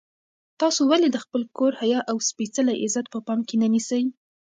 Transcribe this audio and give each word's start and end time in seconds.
تاسو 0.59 0.81
ولې 0.91 1.07
د 1.11 1.17
خپل 1.23 1.41
کور 1.57 1.71
حیا 1.81 1.99
او 2.09 2.17
سپېڅلی 2.29 2.75
عزت 2.85 3.05
په 3.13 3.19
پام 3.27 3.39
کې 3.47 3.55
نه 3.61 3.67
نیسئ؟ 3.73 4.03